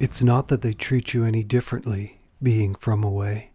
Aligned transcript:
It's 0.00 0.22
not 0.22 0.48
that 0.48 0.62
they 0.62 0.72
treat 0.72 1.14
you 1.14 1.24
any 1.24 1.44
differently 1.44 2.20
being 2.42 2.74
from 2.74 3.04
away. 3.04 3.52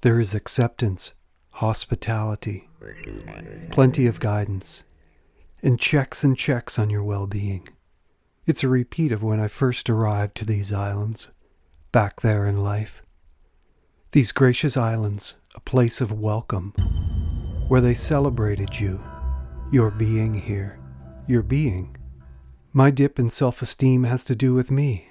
There 0.00 0.18
is 0.18 0.34
acceptance, 0.34 1.12
hospitality, 1.50 2.68
plenty 3.70 4.06
of 4.06 4.18
guidance, 4.18 4.82
and 5.62 5.78
checks 5.78 6.24
and 6.24 6.36
checks 6.36 6.78
on 6.78 6.88
your 6.88 7.04
well 7.04 7.26
being. 7.26 7.68
It's 8.46 8.64
a 8.64 8.68
repeat 8.68 9.12
of 9.12 9.22
when 9.22 9.40
I 9.40 9.46
first 9.46 9.90
arrived 9.90 10.36
to 10.36 10.46
these 10.46 10.72
islands, 10.72 11.30
back 11.92 12.22
there 12.22 12.46
in 12.46 12.64
life. 12.64 13.02
These 14.12 14.32
gracious 14.32 14.76
islands, 14.76 15.34
a 15.54 15.60
place 15.60 16.00
of 16.00 16.12
welcome, 16.18 16.70
where 17.68 17.82
they 17.82 17.94
celebrated 17.94 18.80
you, 18.80 19.00
your 19.70 19.90
being 19.90 20.34
here, 20.34 20.80
your 21.28 21.42
being. 21.42 21.94
My 22.72 22.90
dip 22.90 23.18
in 23.18 23.28
self 23.28 23.60
esteem 23.60 24.04
has 24.04 24.24
to 24.24 24.34
do 24.34 24.54
with 24.54 24.70
me. 24.70 25.08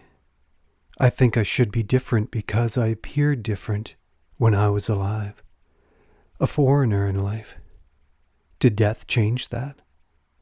I 1.02 1.10
think 1.10 1.36
I 1.36 1.42
should 1.42 1.72
be 1.72 1.82
different 1.82 2.30
because 2.30 2.78
I 2.78 2.86
appeared 2.86 3.42
different 3.42 3.96
when 4.38 4.54
I 4.54 4.70
was 4.70 4.88
alive, 4.88 5.42
a 6.40 6.46
foreigner 6.46 7.08
in 7.08 7.24
life. 7.24 7.56
Did 8.60 8.76
death 8.76 9.08
change 9.08 9.50
that? 9.50 9.82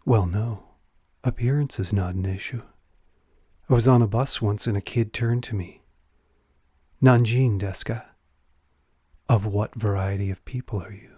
Well, 0.03 0.25
no. 0.25 0.65
Appearance 1.23 1.79
is 1.79 1.93
not 1.93 2.13
an 2.13 2.25
issue. 2.25 2.61
I 3.69 3.73
was 3.73 3.87
on 3.87 4.01
a 4.01 4.07
bus 4.07 4.41
once 4.41 4.67
and 4.67 4.75
a 4.75 4.81
kid 4.81 5.13
turned 5.13 5.43
to 5.45 5.55
me. 5.55 5.81
Nanjin 7.01 7.57
deska. 7.57 8.03
Of 9.29 9.45
what 9.45 9.75
variety 9.75 10.29
of 10.29 10.43
people 10.43 10.83
are 10.83 10.91
you? 10.91 11.11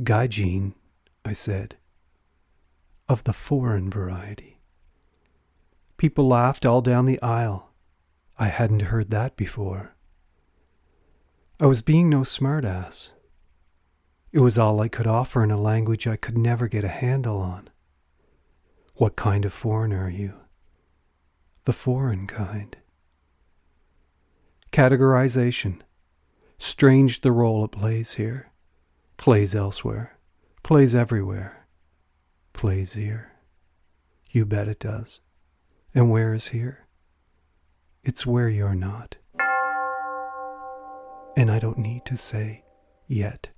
Gaijin, 0.00 0.72
I 1.26 1.34
said. 1.34 1.76
Of 3.06 3.24
the 3.24 3.34
foreign 3.34 3.90
variety. 3.90 4.53
People 5.96 6.26
laughed 6.26 6.66
all 6.66 6.80
down 6.80 7.06
the 7.06 7.20
aisle. 7.22 7.70
I 8.38 8.46
hadn't 8.46 8.82
heard 8.82 9.10
that 9.10 9.36
before. 9.36 9.94
I 11.60 11.66
was 11.66 11.82
being 11.82 12.08
no 12.10 12.20
smartass. 12.20 13.10
It 14.32 14.40
was 14.40 14.58
all 14.58 14.80
I 14.80 14.88
could 14.88 15.06
offer 15.06 15.44
in 15.44 15.52
a 15.52 15.60
language 15.60 16.08
I 16.08 16.16
could 16.16 16.36
never 16.36 16.66
get 16.66 16.82
a 16.82 16.88
handle 16.88 17.38
on. 17.38 17.70
What 18.96 19.14
kind 19.14 19.44
of 19.44 19.52
foreigner 19.52 20.04
are 20.04 20.10
you? 20.10 20.34
The 21.64 21.72
foreign 21.72 22.26
kind. 22.26 22.76
Categorization. 24.72 25.80
Strange 26.58 27.20
the 27.20 27.32
role 27.32 27.64
it 27.64 27.72
plays 27.72 28.14
here, 28.14 28.50
plays 29.16 29.54
elsewhere, 29.54 30.18
plays 30.62 30.94
everywhere, 30.94 31.66
plays 32.52 32.94
here. 32.94 33.32
You 34.30 34.46
bet 34.46 34.68
it 34.68 34.80
does. 34.80 35.20
And 35.96 36.10
where 36.10 36.34
is 36.34 36.48
here? 36.48 36.86
It's 38.02 38.26
where 38.26 38.48
you're 38.48 38.74
not. 38.74 39.14
And 41.36 41.50
I 41.50 41.60
don't 41.60 41.78
need 41.78 42.04
to 42.06 42.16
say 42.16 42.64
yet. 43.06 43.50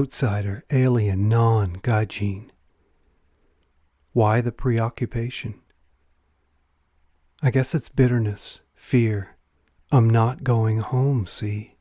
Outsider, 0.00 0.64
alien, 0.70 1.28
non 1.28 1.76
Gaijin. 1.82 2.48
Why 4.14 4.40
the 4.40 4.50
preoccupation? 4.50 5.60
I 7.42 7.50
guess 7.50 7.74
it's 7.74 7.90
bitterness, 7.90 8.60
fear. 8.74 9.36
I'm 9.92 10.08
not 10.08 10.42
going 10.42 10.78
home, 10.78 11.26
see? 11.26 11.74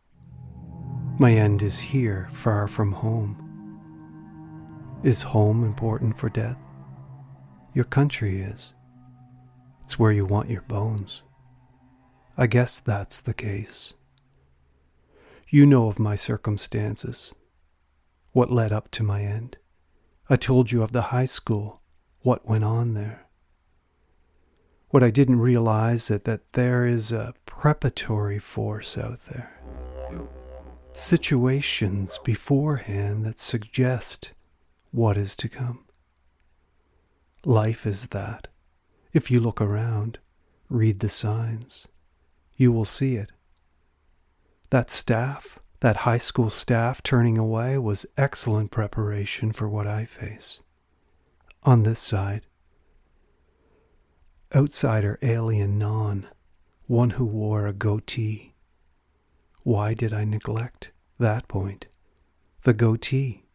My 1.18 1.32
end 1.32 1.62
is 1.62 1.80
here, 1.80 2.30
far 2.34 2.68
from 2.68 2.92
home. 2.92 3.46
Is 5.02 5.22
home 5.22 5.64
important 5.64 6.18
for 6.18 6.28
death? 6.28 6.58
Your 7.74 7.86
country 7.86 8.42
is. 8.42 8.74
It's 9.84 9.98
where 9.98 10.12
you 10.12 10.26
want 10.26 10.50
your 10.50 10.64
bones. 10.64 11.24
I 12.38 12.48
guess 12.48 12.82
that's 12.82 13.22
the 13.22 13.34
case. 13.34 13.94
You 15.48 15.66
know 15.66 15.88
of 15.88 16.00
my 16.00 16.18
circumstances 16.18 17.34
what 18.32 18.52
led 18.52 18.72
up 18.72 18.92
to 18.92 19.04
my 19.04 19.24
end. 19.24 19.58
I 20.30 20.36
told 20.36 20.72
you 20.72 20.84
of 20.84 20.92
the 20.92 21.04
high 21.04 21.26
school, 21.26 21.82
what 22.22 22.48
went 22.48 22.64
on 22.64 22.94
there. 22.94 23.28
What 24.90 25.04
I 25.04 25.12
didn't 25.12 25.40
realize 25.40 26.10
is 26.10 26.22
that 26.22 26.54
there 26.54 26.86
is 26.86 27.12
a 27.12 27.34
preparatory 27.46 28.40
force 28.40 28.98
out 28.98 29.20
there. 29.28 29.62
Situations 30.94 32.20
beforehand 32.24 33.26
that 33.26 33.40
suggest 33.40 34.32
what 34.92 35.16
is 35.16 35.36
to 35.38 35.48
come. 35.48 35.86
Life 37.46 37.86
is 37.86 38.08
that. 38.08 38.48
If 39.14 39.30
you 39.30 39.40
look 39.40 39.62
around, 39.62 40.18
read 40.70 41.00
the 41.00 41.10
signs, 41.10 41.88
you 42.56 42.72
will 42.72 42.86
see 42.86 43.16
it. 43.16 43.32
That 44.72 44.92
staff, 44.92 45.59
that 45.82 45.98
high 45.98 46.18
school 46.18 46.50
staff 46.50 47.02
turning 47.02 47.38
away 47.38 47.78
was 47.78 48.06
excellent 48.18 48.72
preparation 48.72 49.52
for 49.52 49.70
what 49.70 49.88
I 49.88 50.06
face. 50.06 50.60
On 51.64 51.84
this 51.84 52.00
side, 52.00 52.46
outsider, 54.54 55.18
alien, 55.22 55.78
non, 55.78 56.28
one 56.88 57.12
who 57.12 57.26
wore 57.26 57.68
a 57.68 57.74
goatee. 57.74 58.56
Why 59.64 59.94
did 59.94 60.14
I 60.14 60.24
neglect 60.26 60.92
that 61.18 61.48
point? 61.48 61.86
The 62.64 62.74
goatee. 62.74 63.46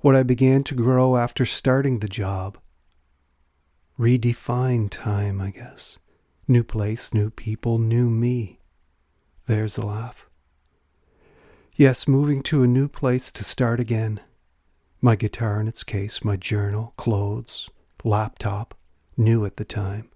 What 0.00 0.16
I 0.16 0.22
began 0.22 0.62
to 0.64 0.74
grow 0.74 1.16
after 1.16 1.44
starting 1.44 2.00
the 2.00 2.08
job. 2.08 2.58
Redefine 3.98 4.90
time, 4.90 5.40
I 5.40 5.50
guess. 5.50 5.98
New 6.46 6.62
place, 6.64 7.14
new 7.14 7.30
people, 7.30 7.78
new 7.78 8.10
me. 8.10 8.60
There's 9.46 9.78
a 9.78 9.86
laugh. 9.86 10.28
Yes, 11.78 12.08
moving 12.08 12.42
to 12.44 12.62
a 12.62 12.66
new 12.66 12.88
place 12.88 13.30
to 13.30 13.44
start 13.44 13.80
again. 13.80 14.20
My 15.02 15.14
guitar 15.14 15.60
in 15.60 15.68
its 15.68 15.84
case, 15.84 16.24
my 16.24 16.34
journal, 16.34 16.94
clothes, 16.96 17.68
laptop, 18.02 18.74
new 19.14 19.44
at 19.44 19.58
the 19.58 19.64
time, 19.66 20.10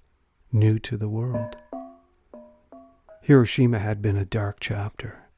new 0.51 0.79
to 0.79 0.97
the 0.97 1.09
world. 1.11 1.59
Hiroshima 3.21 3.79
had 3.79 4.01
been 4.01 4.17
a 4.17 4.25
dark 4.25 4.57
chapter. 4.59 5.29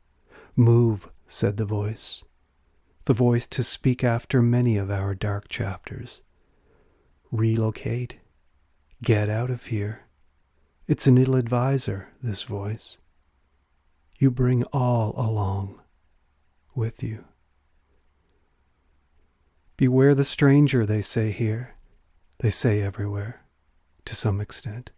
Move, 0.54 1.08
said 1.26 1.56
the 1.56 1.64
voice. 1.64 2.22
The 3.06 3.14
voice 3.14 3.48
to 3.48 3.64
speak 3.64 4.04
after 4.04 4.40
many 4.40 4.76
of 4.76 4.92
our 4.92 5.16
dark 5.16 5.48
chapters. 5.48 6.22
Relocate. 7.32 8.20
Get 9.02 9.28
out 9.28 9.50
of 9.50 9.66
here. 9.66 10.02
It's 10.86 11.08
an 11.08 11.18
ill 11.18 11.34
adviser, 11.34 12.10
this 12.22 12.44
voice. 12.44 12.98
You 14.20 14.30
bring 14.30 14.62
all 14.72 15.14
along 15.16 15.80
with 16.74 17.02
you. 17.02 17.24
Beware 19.76 20.14
the 20.14 20.24
stranger, 20.24 20.86
they 20.86 21.02
say 21.02 21.30
here. 21.30 21.74
They 22.38 22.50
say 22.50 22.80
everywhere, 22.80 23.42
to 24.04 24.14
some 24.14 24.40
extent. 24.40 24.90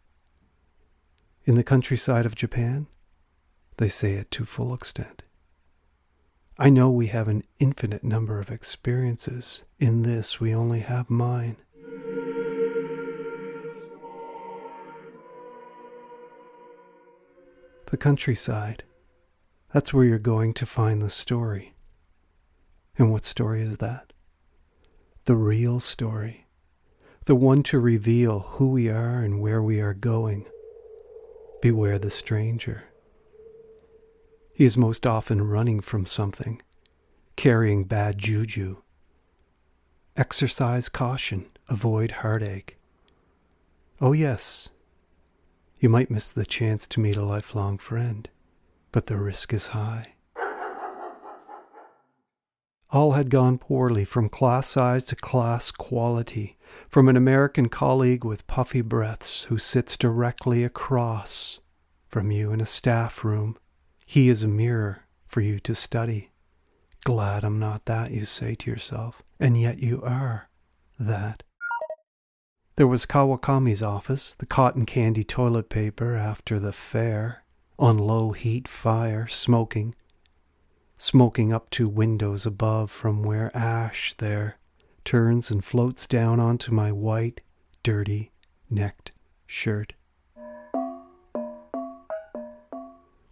In 1.44 1.56
the 1.56 1.64
countryside 1.64 2.26
of 2.26 2.34
Japan, 2.34 2.86
they 3.76 3.88
say 3.88 4.14
it 4.14 4.30
to 4.32 4.44
full 4.44 4.72
extent. 4.72 5.22
I 6.58 6.70
know 6.70 6.90
we 6.90 7.08
have 7.08 7.28
an 7.28 7.42
infinite 7.58 8.04
number 8.04 8.38
of 8.38 8.50
experiences. 8.50 9.64
In 9.78 10.02
this, 10.02 10.40
we 10.40 10.54
only 10.54 10.80
have 10.80 11.10
mine. 11.10 11.56
The 17.86 17.96
countryside 17.96 18.84
that's 19.74 19.92
where 19.92 20.04
you're 20.04 20.20
going 20.20 20.54
to 20.54 20.66
find 20.66 21.02
the 21.02 21.10
story. 21.10 21.73
And 22.96 23.10
what 23.10 23.24
story 23.24 23.62
is 23.62 23.78
that? 23.78 24.12
The 25.24 25.36
real 25.36 25.80
story. 25.80 26.46
The 27.26 27.34
one 27.34 27.62
to 27.64 27.78
reveal 27.78 28.40
who 28.40 28.68
we 28.68 28.88
are 28.88 29.22
and 29.22 29.40
where 29.40 29.62
we 29.62 29.80
are 29.80 29.94
going. 29.94 30.46
Beware 31.62 31.98
the 31.98 32.10
stranger. 32.10 32.84
He 34.52 34.64
is 34.64 34.76
most 34.76 35.06
often 35.06 35.48
running 35.48 35.80
from 35.80 36.06
something, 36.06 36.62
carrying 37.36 37.84
bad 37.84 38.18
juju. 38.18 38.76
Exercise 40.16 40.88
caution, 40.88 41.46
avoid 41.68 42.12
heartache. 42.12 42.78
Oh, 44.00 44.12
yes, 44.12 44.68
you 45.80 45.88
might 45.88 46.10
miss 46.10 46.30
the 46.30 46.46
chance 46.46 46.86
to 46.88 47.00
meet 47.00 47.16
a 47.16 47.24
lifelong 47.24 47.78
friend, 47.78 48.28
but 48.92 49.06
the 49.06 49.16
risk 49.16 49.52
is 49.52 49.68
high. 49.68 50.13
All 52.94 53.14
had 53.14 53.28
gone 53.28 53.58
poorly 53.58 54.04
from 54.04 54.28
class 54.28 54.68
size 54.68 55.04
to 55.06 55.16
class 55.16 55.72
quality, 55.72 56.56
from 56.88 57.08
an 57.08 57.16
American 57.16 57.68
colleague 57.68 58.24
with 58.24 58.46
puffy 58.46 58.82
breaths 58.82 59.42
who 59.48 59.58
sits 59.58 59.96
directly 59.96 60.62
across 60.62 61.58
from 62.08 62.30
you 62.30 62.52
in 62.52 62.60
a 62.60 62.66
staff 62.66 63.24
room. 63.24 63.58
He 64.06 64.28
is 64.28 64.44
a 64.44 64.48
mirror 64.48 65.02
for 65.26 65.40
you 65.40 65.58
to 65.58 65.74
study. 65.74 66.30
Glad 67.02 67.42
I'm 67.42 67.58
not 67.58 67.86
that, 67.86 68.12
you 68.12 68.24
say 68.24 68.54
to 68.54 68.70
yourself, 68.70 69.24
and 69.40 69.60
yet 69.60 69.80
you 69.80 70.00
are 70.02 70.48
that. 70.96 71.42
There 72.76 72.86
was 72.86 73.06
Kawakami's 73.06 73.82
office, 73.82 74.34
the 74.34 74.46
cotton 74.46 74.86
candy 74.86 75.24
toilet 75.24 75.68
paper 75.68 76.14
after 76.14 76.60
the 76.60 76.72
fair, 76.72 77.42
on 77.76 77.98
low 77.98 78.30
heat 78.30 78.68
fire, 78.68 79.26
smoking, 79.26 79.96
smoking 80.98 81.52
up 81.52 81.70
to 81.70 81.88
windows 81.88 82.46
above 82.46 82.90
from 82.90 83.22
where 83.22 83.54
ash 83.56 84.14
there 84.14 84.58
turns 85.04 85.50
and 85.50 85.64
floats 85.64 86.06
down 86.06 86.40
onto 86.40 86.72
my 86.72 86.90
white, 86.90 87.40
dirty, 87.82 88.32
necked 88.70 89.12
shirt. 89.46 89.92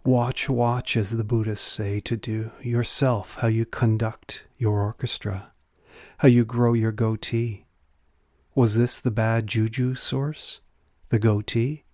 Watch, 0.05 0.49
watch, 0.49 0.97
as 0.97 1.11
the 1.11 1.23
Buddhists 1.23 1.65
say 1.65 1.99
to 2.01 2.17
do, 2.17 2.51
yourself, 2.61 3.37
how 3.39 3.47
you 3.47 3.65
conduct 3.65 4.43
your 4.57 4.81
orchestra, 4.81 5.51
how 6.17 6.27
you 6.27 6.43
grow 6.43 6.73
your 6.73 6.91
goatee, 6.91 7.65
was 8.53 8.75
this 8.75 8.99
the 8.99 9.11
bad 9.11 9.47
juju 9.47 9.95
source? 9.95 10.61
The 11.09 11.17
goatee? 11.17 11.85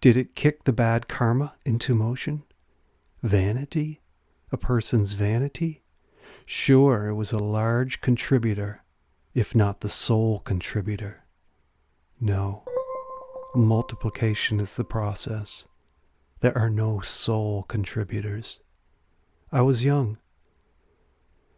Did 0.00 0.16
it 0.16 0.34
kick 0.34 0.64
the 0.64 0.72
bad 0.72 1.06
karma 1.06 1.54
into 1.64 1.94
motion? 1.94 2.42
Vanity? 3.22 4.00
A 4.50 4.56
person's 4.56 5.12
vanity? 5.12 5.82
Sure, 6.46 7.08
it 7.08 7.14
was 7.14 7.32
a 7.32 7.38
large 7.38 8.00
contributor, 8.00 8.82
if 9.34 9.54
not 9.54 9.80
the 9.80 9.88
sole 9.88 10.40
contributor. 10.40 11.24
No, 12.20 12.64
multiplication 13.54 14.60
is 14.60 14.76
the 14.76 14.84
process. 14.84 15.66
There 16.40 16.56
are 16.56 16.70
no 16.70 17.00
sole 17.00 17.64
contributors. 17.64 18.60
I 19.52 19.60
was 19.62 19.84
young. 19.84 20.18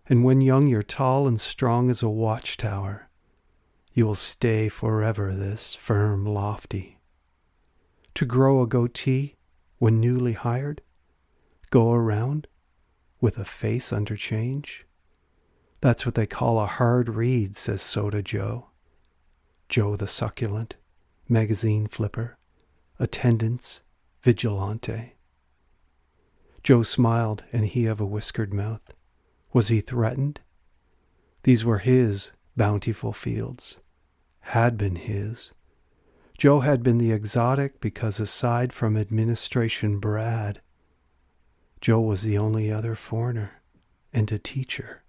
And 0.09 0.25
when 0.25 0.41
young, 0.41 0.67
you're 0.67 0.83
tall 0.83 1.29
and 1.29 1.41
strong 1.41 1.91
as 1.91 2.03
a 2.03 2.09
watchtower 2.09 3.11
you 3.93 4.07
will 4.07 4.15
stay 4.15 4.69
forever 4.69 5.35
this 5.35 5.75
firm, 5.75 6.25
lofty. 6.25 6.99
To 8.15 8.25
grow 8.25 8.63
a 8.63 8.67
goatee 8.67 9.37
when 9.79 10.01
newly 10.01 10.35
hired? 10.35 10.83
Go 11.71 11.93
around 11.93 12.47
with 13.21 13.39
a 13.39 13.45
face 13.45 13.93
under 13.93 14.17
change? 14.17 14.87
That's 15.81 16.05
what 16.05 16.15
they 16.15 16.27
call 16.27 16.59
a 16.61 16.67
hard 16.67 17.09
read, 17.09 17.57
says 17.57 17.83
Soda 17.83 18.23
Joe. 18.23 18.69
Joe 19.69 19.97
the 19.97 20.07
succulent, 20.07 20.77
magazine 21.29 21.87
flipper, 21.87 22.37
attendance, 22.99 23.83
vigilante. 24.23 25.15
Joe 26.63 26.83
smiled, 26.83 27.45
and 27.53 27.67
he 27.67 27.87
of 27.87 28.01
a 28.01 28.07
whiskered 28.07 28.53
mouth. 28.53 28.95
Was 29.53 29.69
he 29.69 29.81
threatened? 29.81 30.41
These 31.45 31.65
were 31.65 31.79
his 31.79 32.33
bountiful 32.57 33.13
fields 33.13 33.79
had 34.51 34.77
been 34.77 34.97
his. 34.97 35.53
Joe 36.37 36.61
had 36.61 36.83
been 36.83 36.99
the 36.99 37.13
exotic 37.13 37.81
because, 37.81 38.19
aside 38.19 38.73
from 38.73 38.97
administration 38.97 40.01
Brad, 40.01 40.61
Joe 41.81 42.01
was 42.01 42.23
the 42.23 42.37
only 42.37 42.71
other 42.71 42.95
foreigner 42.95 43.63
and 44.13 44.31
a 44.31 44.39
teacher 44.39 45.03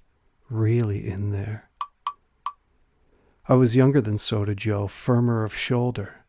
really 0.50 1.08
in 1.08 1.32
there. 1.32 1.70
I 3.48 3.56
was 3.56 3.76
younger 3.76 4.00
than 4.00 4.18
Soda 4.18 4.56
Joe, 4.56 4.88
firmer 4.88 5.44
of 5.44 5.56
shoulder. 5.56 6.26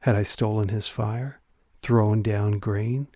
Had 0.00 0.16
I 0.16 0.22
stolen 0.22 0.68
his 0.68 0.88
fire, 0.88 1.40
thrown 1.82 2.22
down 2.22 2.58
grain? 2.58 3.08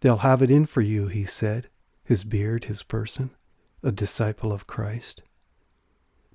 They'll 0.00 0.18
have 0.18 0.42
it 0.42 0.50
in 0.50 0.66
for 0.66 0.80
you, 0.80 1.06
he 1.06 1.24
said, 1.24 1.68
his 2.02 2.24
beard, 2.24 2.64
his 2.64 2.82
person, 2.82 3.30
a 3.82 3.92
disciple 3.92 4.52
of 4.52 4.66
Christ. 4.66 5.22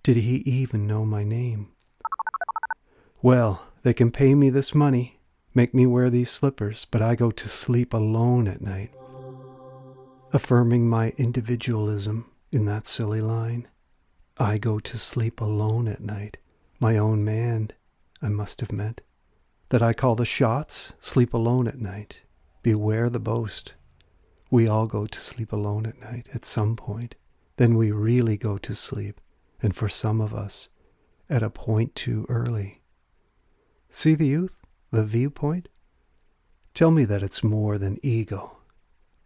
Did 0.04 0.18
he 0.18 0.38
even 0.46 0.88
know 0.88 1.04
my 1.04 1.26
name? 1.26 1.74
Well, 3.22 3.66
they 3.82 3.94
can 3.94 4.12
pay 4.12 4.36
me 4.36 4.50
this 4.50 4.74
money, 4.74 5.17
make 5.58 5.74
me 5.74 5.88
wear 5.88 6.12
these 6.12 6.30
slippers, 6.30 6.86
but 6.86 7.02
I 7.02 7.16
go 7.16 7.32
to 7.32 7.50
sleep 7.50 7.92
alone 7.92 8.48
at 8.48 8.62
night. 8.62 8.92
Affirming 10.32 10.88
my 10.88 11.14
individualism 11.18 12.30
in 12.52 12.66
that 12.66 12.86
silly 12.86 13.22
line. 13.22 13.68
I 14.38 14.60
go 14.60 14.78
to 14.78 14.98
sleep 15.00 15.42
alone 15.42 15.88
at 15.88 16.00
night. 16.00 16.38
My 16.80 16.96
own 16.96 17.26
man, 17.26 17.72
I 18.22 18.30
must 18.30 18.62
have 18.62 18.72
meant. 18.72 19.02
That 19.70 19.82
I 19.82 19.94
call 19.94 20.14
the 20.14 20.26
shots, 20.26 20.94
sleep 21.00 21.34
alone 21.34 21.68
at 21.68 21.82
night. 21.82 22.22
Beware 22.62 23.10
the 23.10 23.20
boast. 23.20 23.74
We 24.52 24.68
all 24.68 24.86
go 24.86 25.08
to 25.08 25.20
sleep 25.20 25.52
alone 25.52 25.88
at 25.88 26.00
night 26.00 26.30
at 26.36 26.46
some 26.46 26.76
point. 26.76 27.16
Then 27.56 27.76
we 27.76 27.92
really 27.92 28.38
go 28.38 28.60
to 28.60 28.76
sleep 28.76 29.20
and 29.60 29.76
for 29.76 29.90
some 29.90 30.22
of 30.22 30.36
us, 30.36 30.70
at 31.32 31.42
a 31.42 31.50
point 31.50 31.96
too 31.96 32.28
early. 32.30 32.84
See 33.90 34.14
the 34.14 34.28
youth, 34.28 34.56
the 34.92 35.04
viewpoint? 35.04 35.70
Tell 36.74 36.92
me 36.92 37.06
that 37.06 37.24
it's 37.24 37.44
more 37.44 37.78
than 37.78 38.00
ego. 38.04 38.58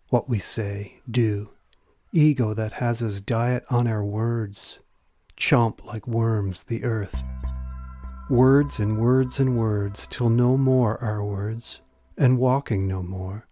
What 0.09 0.29
we 0.29 0.39
say, 0.39 1.01
do, 1.09 1.49
ego 2.11 2.53
that 2.53 2.73
has 2.73 3.01
us 3.01 3.21
diet 3.21 3.63
on 3.69 3.87
our 3.87 4.03
words, 4.03 4.79
chomp 5.37 5.83
like 5.85 6.07
worms 6.07 6.63
the 6.63 6.83
earth. 6.83 7.21
Words 8.29 8.79
and 8.79 8.97
words 8.97 9.39
and 9.39 9.57
words 9.57 10.07
till 10.07 10.29
no 10.29 10.57
more 10.57 10.97
are 11.03 11.23
words, 11.23 11.81
and 12.17 12.37
walking 12.37 12.87
no 12.87 13.03
more, 13.03 13.47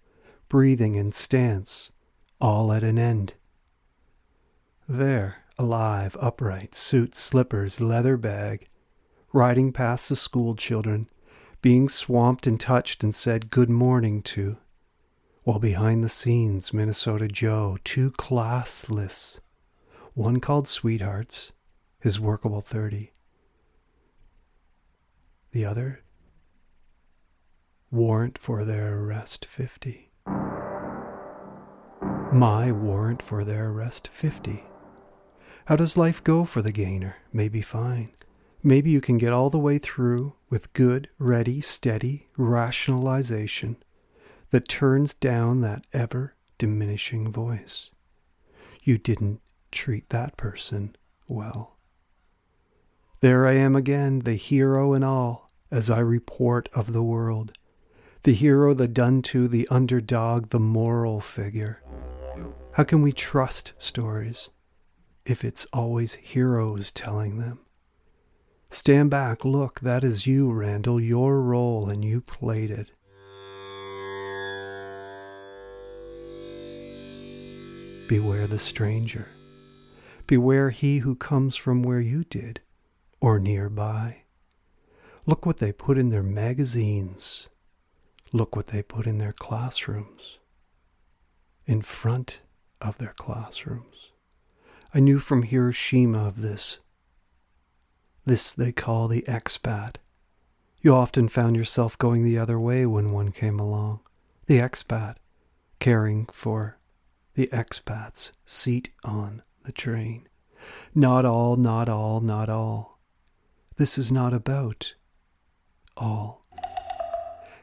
breathing 0.48 0.96
in 0.96 1.12
stance, 1.12 1.92
all 2.40 2.72
at 2.72 2.84
an 2.84 2.98
end. 2.98 3.34
There, 4.88 5.44
alive, 5.58 6.16
upright, 6.20 6.74
suit, 6.74 7.14
slippers, 7.16 7.82
leather 7.82 8.18
bag, 8.18 8.68
riding 9.34 9.72
past 9.72 10.10
the 10.10 10.16
school 10.16 10.56
children, 10.56 11.10
being 11.62 11.90
swamped 11.90 12.48
and 12.48 12.60
touched 12.60 13.04
and 13.04 13.14
said 13.14 13.50
good 13.50 13.70
morning 13.70 14.22
to, 14.22 14.58
while 15.44 15.60
behind 15.60 16.04
the 16.04 16.10
scenes, 16.10 16.74
Minnesota 16.74 17.28
Joe, 17.28 17.78
two 17.84 18.12
classless, 18.12 19.40
one 20.14 20.40
called 20.40 20.68
Sweethearts, 20.68 21.52
his 22.00 22.20
workable 22.20 22.62
30, 22.62 23.12
the 25.52 25.66
other, 25.66 26.02
warrant 27.92 28.38
for 28.38 28.64
their 28.64 28.98
arrest 28.98 29.46
50. 29.46 30.12
My 32.32 32.72
warrant 32.72 33.22
for 33.22 33.44
their 33.44 33.70
arrest 33.70 34.08
50. 34.08 34.64
How 35.66 35.76
does 35.76 35.98
life 35.98 36.24
go 36.24 36.46
for 36.46 36.62
the 36.62 36.72
gainer? 36.72 37.18
Maybe 37.34 37.62
fine. 37.62 38.12
Maybe 38.62 38.90
you 38.90 39.02
can 39.02 39.18
get 39.18 39.34
all 39.34 39.50
the 39.50 39.60
way 39.60 39.78
through 39.78 40.34
with 40.50 40.74
good, 40.74 41.10
ready, 41.18 41.62
steady 41.62 42.28
rationalization 42.38 43.78
that 44.52 44.68
turns 44.68 45.14
down 45.14 45.62
that 45.62 45.86
ever 45.94 46.36
diminishing 46.58 47.32
voice. 47.32 47.92
You 48.84 48.98
didn't 48.98 49.42
treat 49.72 50.10
that 50.10 50.36
person 50.36 50.96
well. 51.28 51.78
There 53.22 53.48
I 53.48 53.54
am 53.54 53.76
again, 53.76 54.20
the 54.20 54.36
hero 54.36 54.94
and 54.94 55.06
all, 55.06 55.52
as 55.72 55.90
I 55.90 56.00
report 56.00 56.70
of 56.74 56.94
the 56.94 57.04
world. 57.04 57.58
The 58.24 58.34
hero, 58.34 58.74
the 58.74 58.88
done 58.88 59.22
to, 59.24 59.48
the 59.48 59.68
underdog, 59.70 60.50
the 60.50 60.60
moral 60.60 61.22
figure. 61.22 61.82
How 62.74 62.84
can 62.84 63.02
we 63.02 63.12
trust 63.12 63.74
stories? 63.78 64.50
if 65.30 65.44
it's 65.44 65.66
always 65.72 66.16
heroes 66.16 66.92
telling 66.92 67.38
them. 67.38 67.60
Stand 68.72 69.10
back, 69.10 69.44
look, 69.44 69.80
that 69.80 70.04
is 70.04 70.28
you, 70.28 70.52
Randall, 70.52 71.00
your 71.00 71.42
role, 71.42 71.90
and 71.90 72.06
you 72.06 72.22
played 72.22 72.70
it. 72.70 72.92
Beware 78.08 78.46
the 78.46 78.60
stranger. 78.60 79.28
Beware 80.28 80.70
he 80.70 81.00
who 81.00 81.16
comes 81.16 81.56
from 81.56 81.82
where 81.82 82.00
you 82.00 82.24
did, 82.24 82.62
or 83.20 83.40
nearby. 83.40 84.24
Look 85.26 85.48
what 85.48 85.58
they 85.58 85.72
put 85.72 85.98
in 85.98 86.10
their 86.10 86.24
magazines. 86.24 87.48
Look 88.32 88.56
what 88.56 88.68
they 88.68 88.84
put 88.84 89.08
in 89.08 89.18
their 89.18 89.34
classrooms. 89.34 90.38
In 91.66 91.82
front 91.82 92.42
of 92.80 93.00
their 93.00 93.14
classrooms. 93.18 94.12
I 94.94 95.00
knew 95.00 95.18
from 95.18 95.44
Hiroshima 95.44 96.28
of 96.28 96.42
this. 96.42 96.80
This 98.26 98.54
they 98.54 98.72
call 98.72 99.08
the 99.08 99.24
expat, 99.28 99.96
You 100.82 100.94
often 100.94 101.30
found 101.30 101.56
yourself 101.56 101.98
going 101.98 102.24
the 102.24 102.38
other 102.38 102.60
way 102.60 102.86
when 102.86 103.12
one 103.12 103.32
came 103.32 103.60
along, 103.60 104.02
the 104.48 104.60
expat, 104.60 105.16
caring 105.80 106.28
for 106.32 106.78
the 107.34 107.48
expat's 107.52 108.32
seat 108.46 108.90
on 109.04 109.42
the 109.64 109.72
train. 109.72 110.28
Not 110.94 111.26
all, 111.26 111.56
not 111.56 111.88
all, 111.90 112.22
not 112.22 112.50
all. 112.50 113.00
This 113.78 113.98
is 113.98 114.12
not 114.12 114.34
about 114.34 114.96
all. 115.96 116.46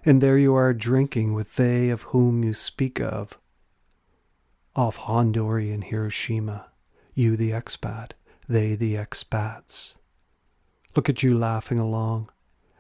And 0.05 0.21
there 0.21 0.39
you 0.39 0.55
are 0.55 0.73
drinking 0.73 1.35
with 1.35 1.57
they 1.57 1.91
of 1.91 2.03
whom 2.03 2.45
you 2.45 2.55
speak 2.55 3.01
of. 3.01 3.39
Off 4.75 4.99
Hondori 4.99 5.73
and 5.73 5.85
Hiroshima, 5.85 6.69
you 7.15 7.37
the 7.37 7.51
expat, 7.51 8.13
they 8.49 8.75
the 8.77 8.95
expats. 8.95 9.95
Look 10.97 11.11
at 11.11 11.23
you 11.23 11.37
laughing 11.37 11.79
along, 11.79 12.31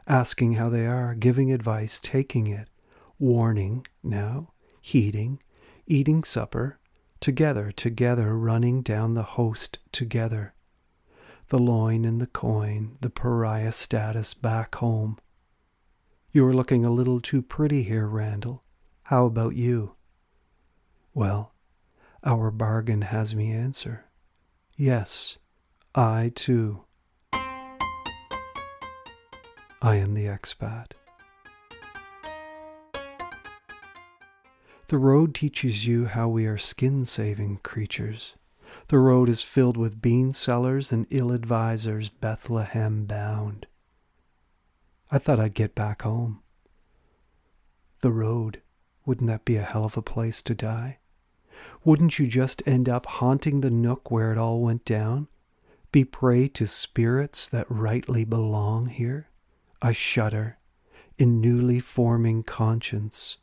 asking 0.07 0.55
how 0.55 0.71
they 0.71 0.87
are, 0.87 1.15
giving 1.15 1.53
advice, 1.53 2.01
taking 2.01 2.47
it, 2.47 2.71
warning 3.19 3.87
now, 4.03 4.55
heeding, 4.81 5.43
eating 5.87 6.25
supper, 6.25 6.79
together, 7.21 7.71
together, 7.71 8.35
running 8.39 8.81
down 8.81 9.13
the 9.13 9.23
host 9.23 9.81
together. 9.93 10.55
The 11.49 11.59
loin 11.59 12.07
and 12.07 12.19
the 12.19 12.27
coin, 12.27 12.97
the 13.03 13.11
pariah 13.11 13.73
status 13.73 14.33
back 14.33 14.77
home. 14.77 15.19
You 16.33 16.47
are 16.47 16.55
looking 16.55 16.87
a 16.87 16.91
little 16.91 17.21
too 17.21 17.43
pretty 17.43 17.83
here, 17.83 18.07
Randall. 18.07 18.65
How 19.05 19.27
about 19.27 19.57
you? 19.57 19.95
Well, 21.13 21.53
our 22.25 22.51
bargain 22.51 23.03
has 23.03 23.35
me 23.35 23.53
answer. 23.53 24.07
Yes, 24.75 25.37
I 25.95 26.33
too. 26.35 26.87
I 29.83 29.97
am 29.97 30.15
the 30.15 30.27
expat. 30.27 30.93
The 34.89 34.99
road 34.99 35.35
teaches 35.35 35.87
you 35.87 36.07
how 36.07 36.29
we 36.29 36.47
are 36.47 36.57
skin 36.57 37.05
saving 37.05 37.59
creatures. 37.59 38.35
The 38.89 38.99
road 38.99 39.29
is 39.29 39.43
filled 39.43 39.77
with 39.77 40.01
bean 40.01 40.33
sellers 40.33 40.93
and 40.93 41.07
ill 41.11 41.33
advisers, 41.33 42.09
Bethlehem 42.09 43.05
bound. 43.05 43.67
I 45.11 45.19
thought 45.19 45.41
I'd 45.41 45.55
get 45.55 45.75
back 45.75 46.03
home. 46.03 46.41
The 48.01 48.13
road, 48.13 48.63
wouldn't 49.05 49.29
that 49.29 49.45
be 49.45 49.57
a 49.57 49.63
hell 49.63 49.85
of 49.85 49.97
a 49.97 50.03
place 50.03 50.41
to 50.43 50.55
die? 50.55 51.01
Wouldn't 51.85 52.19
you 52.19 52.27
just 52.27 52.63
end 52.65 52.89
up 52.89 53.07
haunting 53.07 53.61
the 53.61 53.71
nook 53.71 54.11
where 54.11 54.33
it 54.33 54.39
all 54.39 54.61
went 54.61 54.85
down? 54.85 55.29
Be 55.93 56.05
prey 56.05 56.49
to 56.49 56.67
spirits 56.67 57.49
that 57.49 57.67
rightly 57.69 58.25
belong 58.25 58.87
here? 58.87 59.29
I 59.81 59.93
shudder 59.93 60.59
in 61.19 61.41
newly 61.41 61.81
forming 61.81 62.43
conscience 62.43 63.39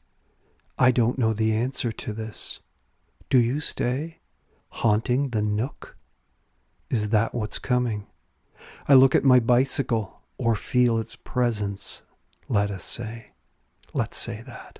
I 0.77 0.89
don't 0.89 1.19
know 1.19 1.33
the 1.33 1.53
answer 1.53 1.91
to 1.91 2.13
this. 2.13 2.59
Do 3.29 3.37
you 3.37 3.59
stay? 3.59 4.19
Haunting 4.69 5.29
the 5.29 5.41
nook? 5.41 5.95
Is 6.89 7.09
that 7.09 7.35
what's 7.35 7.59
coming? 7.59 8.07
I 8.87 8.95
look 8.95 9.13
at 9.13 9.23
my 9.23 9.39
bicycle 9.39 10.21
or 10.39 10.55
feel 10.55 10.97
its 10.97 11.15
presence, 11.15 12.01
let 12.49 12.71
us 12.71 12.83
say. 12.83 13.33
Let's 13.93 14.17
say 14.17 14.43
that. 14.47 14.79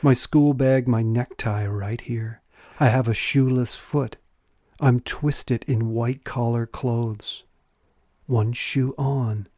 My 0.00 0.14
school 0.14 0.54
bag, 0.54 0.88
my 0.88 1.02
necktie 1.02 1.66
right 1.66 2.00
here. 2.00 2.40
I 2.80 2.88
have 2.88 3.06
a 3.06 3.14
shoeless 3.14 3.76
foot. 3.76 4.16
I'm 4.80 5.00
twisted 5.00 5.64
in 5.68 5.90
white 5.90 6.24
collar 6.24 6.64
clothes. 6.66 7.44
One 8.26 8.54
shoe 8.54 8.94
on, 8.96 9.48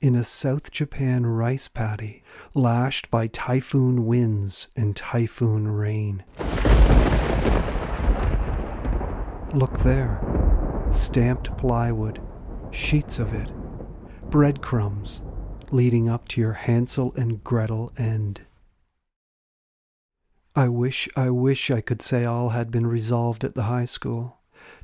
in 0.00 0.14
a 0.14 0.24
South 0.24 0.70
Japan 0.70 1.26
rice 1.26 1.68
paddy, 1.68 2.22
lashed 2.54 3.10
by 3.10 3.26
typhoon 3.26 4.06
winds 4.06 4.68
and 4.74 4.96
typhoon 4.96 5.68
rain. 5.68 6.24
Look 9.52 9.80
there 9.80 10.20
stamped 10.90 11.56
plywood, 11.56 12.20
sheets 12.70 13.18
of 13.18 13.32
it, 13.32 13.50
breadcrumbs 14.28 15.22
leading 15.70 16.08
up 16.08 16.26
to 16.28 16.40
your 16.40 16.54
Hansel 16.54 17.12
and 17.16 17.44
Gretel 17.44 17.92
end. 17.96 18.42
I 20.56 20.68
wish, 20.68 21.08
I 21.14 21.30
wish 21.30 21.70
I 21.70 21.80
could 21.80 22.02
say 22.02 22.24
all 22.24 22.48
had 22.50 22.70
been 22.70 22.86
resolved 22.86 23.44
at 23.44 23.54
the 23.54 23.64
high 23.64 23.84
school 23.84 24.39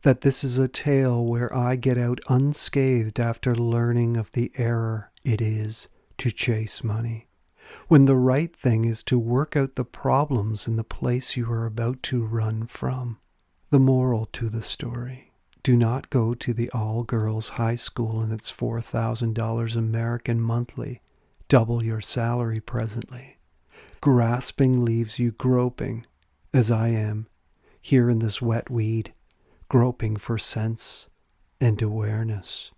that 0.07 0.21
this 0.21 0.45
is 0.45 0.57
a 0.57 0.69
tale 0.69 1.27
where 1.27 1.53
I 1.53 1.75
get 1.75 1.99
out 1.99 2.21
unscathed 2.29 3.19
after 3.19 3.57
learning 3.57 4.17
of 4.17 4.31
the 4.31 4.53
error 4.55 5.11
it 5.25 5.43
is 5.43 5.89
to 6.19 6.31
chase 6.31 6.85
money, 6.85 7.27
when 7.89 8.05
the 8.05 8.15
right 8.15 8.55
thing 8.55 8.85
is 8.85 9.03
to 9.03 9.19
work 9.19 9.57
out 9.57 9.75
the 9.75 9.85
problems 9.85 10.69
in 10.69 10.77
the 10.77 10.85
place 10.85 11.37
you 11.37 11.51
are 11.51 11.67
about 11.67 12.05
to 12.05 12.25
run 12.25 12.69
from. 12.69 13.19
The 13.71 13.81
moral 13.81 14.27
to 14.35 14.49
the 14.49 14.63
story 14.63 15.33
do 15.65 15.77
not 15.77 16.09
go 16.09 16.35
to 16.35 16.55
the 16.55 16.71
all 16.71 17.03
girls 17.03 17.49
high 17.49 17.75
school 17.75 18.21
and 18.21 18.33
its 18.33 18.53
$4,000 18.53 19.75
American 19.75 20.41
monthly, 20.41 21.03
double 21.49 21.83
your 21.83 22.01
salary 22.01 22.61
presently. 22.61 23.39
Grasping 24.01 24.85
leaves 24.85 25.19
you 25.19 25.33
groping, 25.33 26.07
as 26.55 26.71
I 26.71 26.91
am, 26.91 27.27
here 27.81 28.09
in 28.09 28.21
this 28.21 28.41
wet 28.41 28.71
weed 28.71 29.13
groping 29.69 30.17
for 30.17 30.39
sense 30.39 31.09
and 31.61 31.81
awareness. 31.83 32.73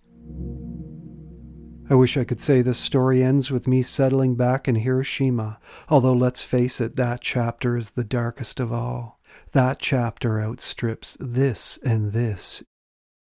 I 1.91 1.95
wish 1.95 2.19
I 2.19 2.25
could 2.25 2.41
say 2.41 2.61
this 2.61 2.79
story 2.79 3.23
ends 3.23 3.51
with 3.51 3.67
me 3.67 3.83
settling 3.83 4.35
back 4.35 4.69
in 4.69 4.75
Hiroshima, 4.75 5.59
although 5.89 6.13
let's 6.13 6.43
face 6.43 6.81
it, 6.81 6.97
that 6.97 7.23
chapter 7.23 7.77
is 7.77 7.91
the 7.91 8.05
darkest 8.05 8.61
of 8.61 8.73
all. 8.73 9.19
That 9.53 9.79
chapter 9.79 10.41
outstrips 10.41 11.17
this, 11.19 11.79
and 11.79 12.13
this 12.13 12.63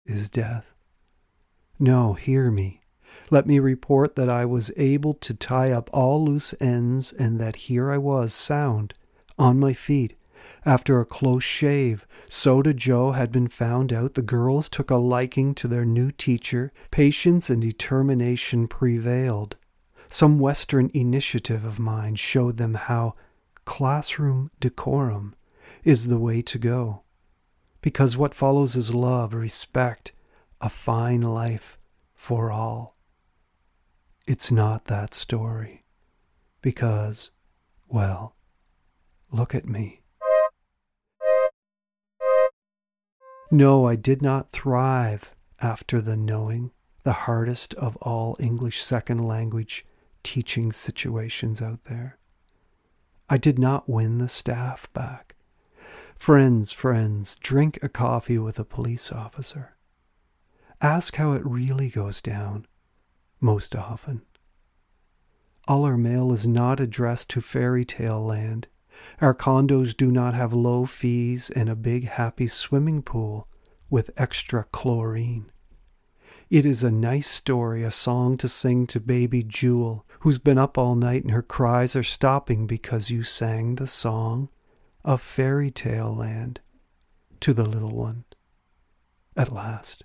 is 0.05 0.29
death. 0.29 0.65
No, 1.79 2.13
hear 2.13 2.51
me. 2.51 2.81
Let 3.29 3.47
me 3.47 3.59
report 3.59 4.17
that 4.17 4.29
I 4.29 4.45
was 4.45 4.71
able 4.75 5.13
to 5.15 5.33
tie 5.33 5.71
up 5.71 5.89
all 5.93 6.25
loose 6.25 6.53
ends, 6.59 7.13
and 7.13 7.39
that 7.39 7.55
here 7.55 7.89
I 7.89 7.97
was, 7.97 8.33
sound, 8.33 8.93
on 9.39 9.59
my 9.59 9.71
feet, 9.71 10.15
after 10.65 10.99
a 10.99 11.05
close 11.05 11.43
shave, 11.43 12.05
Soda 12.27 12.73
Joe 12.73 13.11
had 13.11 13.31
been 13.31 13.47
found 13.47 13.91
out. 13.91 14.13
The 14.13 14.21
girls 14.21 14.69
took 14.69 14.91
a 14.91 14.95
liking 14.95 15.55
to 15.55 15.67
their 15.67 15.85
new 15.85 16.11
teacher. 16.11 16.71
Patience 16.91 17.49
and 17.49 17.61
determination 17.61 18.67
prevailed. 18.67 19.55
Some 20.11 20.39
Western 20.39 20.91
initiative 20.93 21.65
of 21.65 21.79
mine 21.79 22.15
showed 22.15 22.57
them 22.57 22.75
how 22.75 23.15
classroom 23.65 24.51
decorum 24.59 25.35
is 25.83 26.07
the 26.07 26.19
way 26.19 26.41
to 26.43 26.59
go. 26.59 27.03
Because 27.81 28.15
what 28.15 28.35
follows 28.35 28.75
is 28.75 28.93
love, 28.93 29.33
respect, 29.33 30.11
a 30.59 30.69
fine 30.69 31.21
life 31.21 31.79
for 32.13 32.51
all. 32.51 32.95
It's 34.27 34.51
not 34.51 34.85
that 34.85 35.15
story. 35.15 35.85
Because, 36.61 37.31
well, 37.87 38.35
look 39.31 39.55
at 39.55 39.65
me. 39.65 40.00
No, 43.53 43.85
I 43.85 43.97
did 43.97 44.21
not 44.21 44.49
thrive 44.49 45.35
after 45.59 45.99
the 45.99 46.15
knowing, 46.15 46.71
the 47.03 47.11
hardest 47.11 47.73
of 47.73 47.97
all 47.97 48.37
English 48.39 48.81
second 48.81 49.17
language 49.17 49.85
teaching 50.23 50.71
situations 50.71 51.61
out 51.61 51.83
there. 51.83 52.17
I 53.29 53.35
did 53.35 53.59
not 53.59 53.89
win 53.89 54.19
the 54.19 54.29
staff 54.29 54.91
back. 54.93 55.35
Friends, 56.15 56.71
friends, 56.71 57.35
drink 57.35 57.77
a 57.81 57.89
coffee 57.89 58.37
with 58.37 58.57
a 58.57 58.63
police 58.63 59.11
officer. 59.11 59.75
Ask 60.79 61.17
how 61.17 61.33
it 61.33 61.45
really 61.45 61.89
goes 61.89 62.21
down, 62.21 62.67
most 63.41 63.75
often. 63.75 64.21
All 65.67 65.83
our 65.83 65.97
mail 65.97 66.31
is 66.31 66.47
not 66.47 66.79
addressed 66.79 67.29
to 67.31 67.41
fairy 67.41 67.83
tale 67.83 68.23
land. 68.23 68.69
Our 69.19 69.33
condos 69.33 69.95
do 69.95 70.11
not 70.11 70.33
have 70.33 70.53
low 70.53 70.85
fees 70.85 71.49
and 71.49 71.69
a 71.69 71.75
big 71.75 72.07
happy 72.07 72.47
swimming 72.47 73.01
pool 73.01 73.47
with 73.89 74.09
extra 74.17 74.65
chlorine. 74.71 75.51
It 76.49 76.65
is 76.65 76.83
a 76.83 76.91
nice 76.91 77.29
story, 77.29 77.83
a 77.83 77.91
song 77.91 78.37
to 78.37 78.47
sing 78.47 78.87
to 78.87 78.99
baby 78.99 79.43
Jewel, 79.43 80.05
who's 80.19 80.37
been 80.37 80.57
up 80.57 80.77
all 80.77 80.95
night 80.95 81.23
and 81.23 81.31
her 81.31 81.41
cries 81.41 81.95
are 81.95 82.03
stopping 82.03 82.67
because 82.67 83.09
you 83.09 83.23
sang 83.23 83.75
the 83.75 83.87
song 83.87 84.49
of 85.05 85.21
fairy 85.21 85.71
tale 85.71 86.13
land 86.15 86.59
to 87.39 87.53
the 87.53 87.65
little 87.65 87.95
one. 87.95 88.25
At 89.37 89.51
last, 89.51 90.03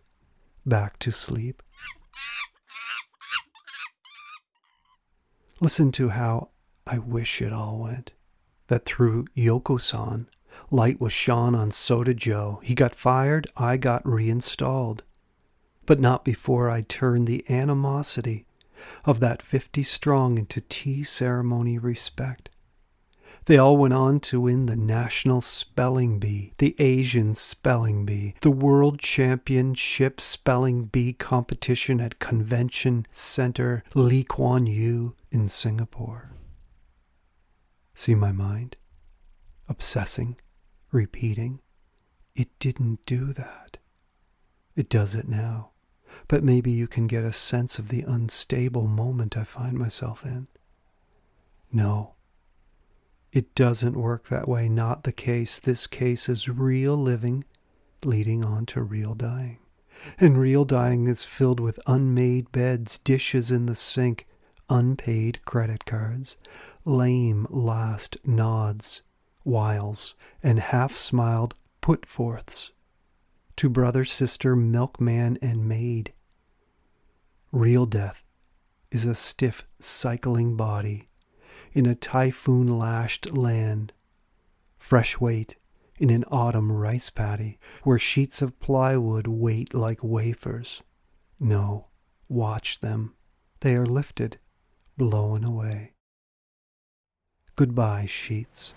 back 0.65 0.99
to 1.01 1.11
sleep. 1.11 1.63
Listen 5.61 5.91
to 5.93 6.11
how 6.11 6.51
I 6.87 6.99
wish 6.99 7.43
it 7.43 7.53
all 7.53 7.79
went 7.79 8.13
that 8.69 8.85
through 8.85 9.27
Yoko 9.37 9.81
san, 9.81 10.29
light 10.71 11.01
was 11.01 11.13
shone 11.13 11.55
on 11.55 11.71
Soda 11.71 12.15
Joe. 12.15 12.61
He 12.63 12.75
got 12.75 12.95
fired, 12.95 13.47
I 13.57 13.77
got 13.77 14.07
reinstalled. 14.07 15.03
But 15.85 16.01
not 16.01 16.25
before 16.25 16.69
I 16.69 16.83
turned 16.83 17.27
the 17.27 17.45
animosity 17.49 18.47
of 19.05 19.21
that 19.21 19.43
fifty 19.43 19.83
strong 19.83 20.39
into 20.39 20.61
tea 20.61 21.03
ceremony 21.03 21.79
respect. 21.79 22.51
They 23.47 23.59
all 23.59 23.77
went 23.77 23.95
on 23.95 24.19
to 24.21 24.41
win 24.41 24.67
the 24.67 24.77
National 24.77 25.41
Spelling 25.41 26.19
Bee, 26.19 26.53
the 26.59 26.75
Asian 26.81 27.37
Spelling 27.37 28.05
Bee, 28.05 28.35
the 28.41 28.51
World 28.51 28.99
Championship 28.99 30.21
Spelling 30.21 30.87
Bee 30.87 31.13
competition 31.13 32.01
at 32.01 32.19
Convention 32.19 33.07
Center 33.13 33.85
Lee 33.95 34.25
Kuan 34.25 34.67
Yew 34.67 35.15
in 35.31 35.47
Singapore. 35.47 36.33
See 37.97 38.15
my 38.15 38.31
mind? 38.31 38.77
Obsessing, 39.71 40.37
repeating. 40.93 41.61
It 42.35 42.51
didn't 42.59 43.05
do 43.07 43.33
that. 43.33 43.79
It 44.77 44.91
does 44.91 45.15
it 45.15 45.27
now. 45.27 45.71
But 46.29 46.45
maybe 46.45 46.71
you 46.71 46.87
can 46.87 47.07
get 47.07 47.25
a 47.25 47.33
sense 47.33 47.79
of 47.79 47.89
the 47.89 48.03
unstable 48.03 48.87
moment 48.87 49.35
I 49.37 49.45
find 49.45 49.79
myself 49.79 50.27
in. 50.27 50.47
No, 51.73 52.17
it 53.33 53.55
doesn't 53.55 53.97
work 53.97 54.29
that 54.29 54.47
way. 54.47 54.69
Not 54.69 55.05
the 55.05 55.13
case. 55.13 55.59
This 55.59 55.87
case 55.87 56.29
is 56.29 56.51
real 56.51 56.97
living 56.99 57.45
leading 58.05 58.45
on 58.45 58.67
to 58.67 58.83
real 58.83 59.15
dying. 59.15 59.59
And 60.21 60.39
real 60.39 60.67
dying 60.67 61.09
is 61.09 61.25
filled 61.25 61.61
with 61.61 61.81
unmade 61.87 62.53
beds, 62.53 62.99
dishes 62.99 63.51
in 63.51 63.65
the 63.65 63.75
sink, 63.75 64.27
unpaid 64.69 65.41
credit 65.47 65.87
cards, 65.87 66.37
lame 66.87 67.47
last 67.51 68.17
nods, 68.25 69.03
wiles, 69.45 70.15
and 70.43 70.59
half 70.61 70.95
smiled 70.95 71.55
put 71.81 72.07
forths 72.07 72.71
to 73.57 73.69
brother, 73.69 74.05
sister, 74.05 74.55
milkman, 74.55 75.39
and 75.43 75.69
maid. 75.69 76.13
Real 77.51 77.87
death 77.87 78.23
is 78.91 79.05
a 79.05 79.15
stiff, 79.15 79.67
cycling 79.79 80.57
body 80.57 81.09
in 81.73 81.87
a 81.87 81.95
typhoon 81.95 82.79
lashed 82.79 83.33
land. 83.33 83.93
Fresh 84.79 85.21
weight 85.21 85.57
in 85.99 86.11
an 86.11 86.25
autumn 86.31 86.71
rice 86.71 87.11
paddy 87.11 87.59
where 87.83 87.99
sheets 87.99 88.41
of 88.43 88.61
plywood 88.61 89.27
wait 89.27 89.75
like 89.75 90.05
wafers. 90.05 90.83
No, 91.41 91.89
watch 92.29 92.81
them. 92.81 93.15
They 93.61 93.75
are 93.75 93.87
lifted, 93.87 94.39
blown 94.97 95.43
away. 95.43 95.96
Goodbye, 97.57 98.05
sheets. 98.05 98.75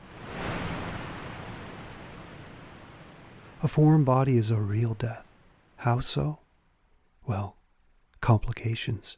A 3.61 3.67
foreign 3.67 4.05
body 4.05 4.37
is 4.37 4.51
a 4.51 4.55
real 4.55 4.93
death. 4.93 5.25
How 5.75 5.99
so? 5.99 6.39
Well, 7.27 7.57
complications. 8.21 9.17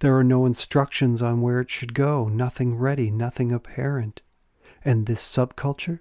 There 0.00 0.16
are 0.16 0.24
no 0.24 0.44
instructions 0.44 1.22
on 1.22 1.40
where 1.40 1.60
it 1.60 1.70
should 1.70 1.94
go, 1.94 2.26
nothing 2.26 2.76
ready, 2.76 3.12
nothing 3.12 3.52
apparent. 3.52 4.22
And 4.84 5.06
this 5.06 5.22
subculture, 5.22 6.00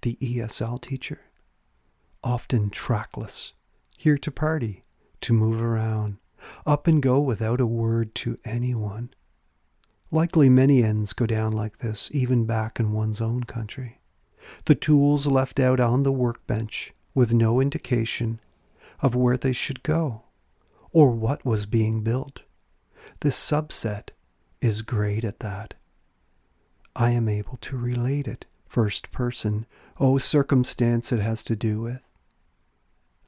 the 0.00 0.16
ESL 0.22 0.80
teacher, 0.80 1.20
often 2.24 2.70
trackless, 2.70 3.52
here 3.98 4.16
to 4.16 4.30
party, 4.30 4.82
to 5.20 5.34
move 5.34 5.60
around, 5.60 6.16
up 6.64 6.86
and 6.86 7.02
go 7.02 7.20
without 7.20 7.60
a 7.60 7.66
word 7.66 8.14
to 8.14 8.38
anyone. 8.42 9.10
Likely 10.10 10.48
many 10.48 10.82
ends 10.84 11.12
go 11.12 11.26
down 11.26 11.52
like 11.52 11.78
this, 11.78 12.10
even 12.12 12.46
back 12.46 12.78
in 12.78 12.92
one's 12.92 13.20
own 13.20 13.44
country. 13.44 14.00
The 14.66 14.74
tools 14.74 15.26
left 15.26 15.58
out 15.58 15.80
on 15.80 16.04
the 16.04 16.12
workbench 16.12 16.92
with 17.14 17.34
no 17.34 17.60
indication 17.60 18.40
of 19.00 19.14
where 19.14 19.36
they 19.36 19.52
should 19.52 19.82
go 19.82 20.22
or 20.92 21.10
what 21.10 21.44
was 21.44 21.66
being 21.66 22.02
built. 22.02 22.42
This 23.20 23.36
subset 23.36 24.10
is 24.60 24.82
great 24.82 25.24
at 25.24 25.40
that. 25.40 25.74
I 26.94 27.10
am 27.10 27.28
able 27.28 27.56
to 27.58 27.76
relate 27.76 28.26
it 28.26 28.46
first 28.68 29.10
person. 29.10 29.66
Oh, 29.98 30.18
circumstance 30.18 31.12
it 31.12 31.20
has 31.20 31.42
to 31.44 31.56
do 31.56 31.80
with. 31.82 32.00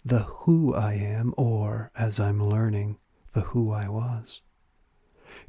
The 0.05 0.21
who 0.21 0.75
I 0.75 0.95
am, 0.95 1.35
or, 1.37 1.91
as 1.97 2.19
I'm 2.21 2.43
learning, 2.43 2.99
the 3.33 3.43
who 3.43 3.73
I 3.73 3.89
was. 3.89 4.41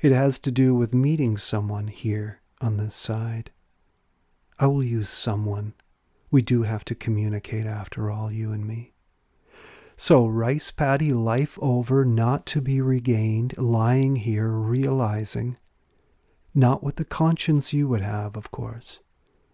It 0.01 0.13
has 0.13 0.39
to 0.39 0.51
do 0.51 0.73
with 0.73 0.93
meeting 0.93 1.35
someone 1.35 1.87
here 1.87 2.39
on 2.61 2.77
this 2.77 2.95
side. 2.95 3.51
I 4.57 4.67
will 4.67 4.83
use 4.83 5.09
someone. 5.09 5.73
We 6.31 6.41
do 6.41 6.63
have 6.63 6.85
to 6.85 6.95
communicate 6.95 7.65
after 7.65 8.09
all, 8.09 8.31
you 8.31 8.53
and 8.53 8.65
me. 8.65 8.93
So, 9.97 10.25
rice 10.25 10.71
paddy 10.71 11.11
life 11.11 11.59
over, 11.61 12.05
not 12.05 12.45
to 12.45 12.61
be 12.61 12.79
regained, 12.79 13.57
lying 13.57 14.15
here 14.15 14.47
realizing, 14.47 15.57
not 16.55 16.81
with 16.81 16.95
the 16.95 17.03
conscience 17.03 17.73
you 17.73 17.89
would 17.89 18.01
have, 18.01 18.37
of 18.37 18.51
course, 18.51 19.01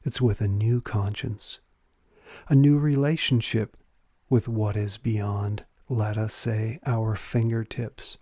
it's 0.03 0.21
with 0.21 0.41
a 0.41 0.47
new 0.47 0.79
conscience, 0.79 1.59
a 2.49 2.53
new 2.53 2.77
relationship 2.77 3.77
with 4.29 4.47
what 4.47 4.75
is 4.75 4.97
beyond, 4.97 5.65
let 5.89 6.19
us 6.19 6.35
say, 6.35 6.77
our 6.85 7.15
fingertips. 7.15 8.17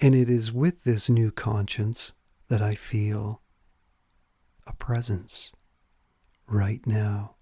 And 0.00 0.14
it 0.14 0.28
is 0.28 0.52
with 0.52 0.84
this 0.84 1.08
new 1.08 1.30
conscience 1.30 2.12
that 2.48 2.60
I 2.60 2.74
feel 2.74 3.42
a 4.66 4.74
presence 4.74 5.52
right 6.46 6.86
now. 6.86 7.36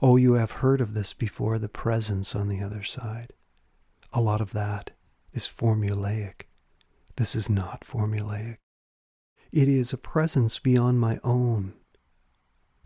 Oh, 0.00 0.16
you 0.16 0.34
have 0.34 0.52
heard 0.52 0.80
of 0.80 0.94
this 0.94 1.12
before 1.12 1.58
the 1.58 1.68
presence 1.68 2.34
on 2.34 2.48
the 2.48 2.62
other 2.62 2.82
side. 2.82 3.32
A 4.12 4.20
lot 4.20 4.40
of 4.40 4.52
that 4.52 4.92
is 5.32 5.48
formulaic. 5.48 6.42
This 7.16 7.34
is 7.34 7.50
not 7.50 7.84
formulaic. 7.84 8.58
It 9.52 9.68
is 9.68 9.92
a 9.92 9.98
presence 9.98 10.58
beyond 10.58 11.00
my 11.00 11.18
own. 11.24 11.74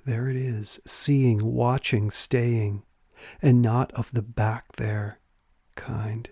There 0.04 0.28
it 0.28 0.36
is, 0.36 0.80
seeing, 0.86 1.44
watching, 1.44 2.10
staying, 2.10 2.84
and 3.42 3.60
not 3.60 3.92
of 3.92 4.10
the 4.12 4.22
back 4.22 4.76
there 4.76 5.20
kind. 5.76 6.30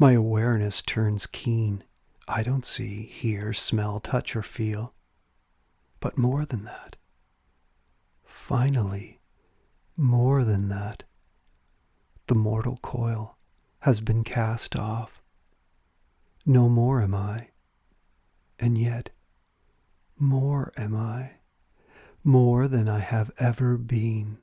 My 0.00 0.12
awareness 0.12 0.80
turns 0.80 1.26
keen. 1.26 1.84
I 2.26 2.42
don't 2.42 2.64
see, 2.64 3.04
hear, 3.04 3.52
smell, 3.52 4.00
touch, 4.00 4.34
or 4.34 4.40
feel. 4.40 4.94
But 6.00 6.16
more 6.16 6.46
than 6.46 6.64
that. 6.64 6.96
Finally, 8.24 9.20
more 9.98 10.42
than 10.42 10.70
that, 10.70 11.02
the 12.28 12.34
mortal 12.34 12.78
coil 12.80 13.36
has 13.80 14.00
been 14.00 14.24
cast 14.24 14.74
off. 14.74 15.20
No 16.46 16.70
more 16.70 17.02
am 17.02 17.14
I, 17.14 17.48
and 18.58 18.78
yet 18.78 19.10
more 20.18 20.72
am 20.78 20.96
I, 20.96 21.32
more 22.24 22.68
than 22.68 22.88
I 22.88 23.00
have 23.00 23.32
ever 23.38 23.76
been. 23.76 24.38